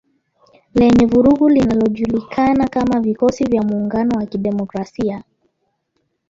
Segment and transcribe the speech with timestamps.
[0.75, 5.23] Lenye vurugu linalojulikana kama Vikosi vya Muungano wa Kidemokrasia.